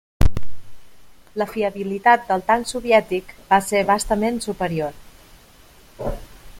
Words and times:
La 1.41 1.45
fiabilitat 1.51 2.25
del 2.31 2.45
tanc 2.49 2.71
soviètic 2.71 3.35
va 3.53 3.61
ser 3.69 3.83
bastament 3.93 4.41
superior. 4.49 5.01